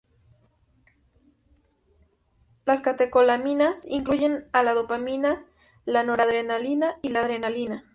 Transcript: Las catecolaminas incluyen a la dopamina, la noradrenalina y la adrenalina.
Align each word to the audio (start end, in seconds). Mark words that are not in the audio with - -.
Las 2.65 2.81
catecolaminas 2.81 3.85
incluyen 3.85 4.47
a 4.51 4.63
la 4.63 4.73
dopamina, 4.73 5.45
la 5.85 6.01
noradrenalina 6.01 6.97
y 7.03 7.09
la 7.09 7.19
adrenalina. 7.21 7.85